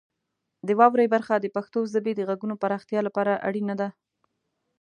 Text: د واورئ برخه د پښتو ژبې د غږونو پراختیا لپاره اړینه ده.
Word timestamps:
د 0.67 0.69
واورئ 0.79 1.07
برخه 1.13 1.35
د 1.39 1.45
پښتو 1.55 1.79
ژبې 1.93 2.11
د 2.15 2.21
غږونو 2.29 2.55
پراختیا 2.63 2.99
لپاره 3.07 3.41
اړینه 3.47 3.75
ده. 3.81 3.89